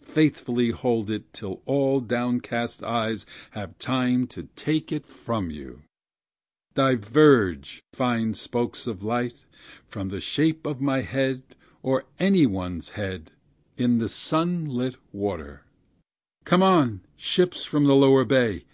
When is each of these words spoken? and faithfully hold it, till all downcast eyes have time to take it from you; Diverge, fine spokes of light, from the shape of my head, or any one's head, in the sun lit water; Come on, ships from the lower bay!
and 0.00 0.08
faithfully 0.12 0.70
hold 0.70 1.08
it, 1.12 1.32
till 1.32 1.62
all 1.64 2.00
downcast 2.00 2.82
eyes 2.82 3.24
have 3.52 3.78
time 3.78 4.26
to 4.26 4.48
take 4.56 4.90
it 4.90 5.06
from 5.06 5.48
you; 5.48 5.82
Diverge, 6.74 7.80
fine 7.92 8.34
spokes 8.34 8.88
of 8.88 9.04
light, 9.04 9.44
from 9.86 10.08
the 10.08 10.18
shape 10.18 10.66
of 10.66 10.80
my 10.80 11.02
head, 11.02 11.54
or 11.84 12.04
any 12.18 12.46
one's 12.46 12.88
head, 12.98 13.30
in 13.76 13.98
the 13.98 14.08
sun 14.08 14.64
lit 14.64 14.96
water; 15.12 15.62
Come 16.44 16.64
on, 16.64 17.02
ships 17.16 17.62
from 17.62 17.84
the 17.84 17.94
lower 17.94 18.24
bay! 18.24 18.64